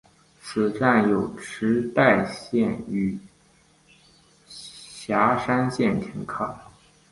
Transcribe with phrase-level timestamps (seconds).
[0.41, 3.19] 此站有池袋线与
[4.47, 6.57] 狭山线停靠。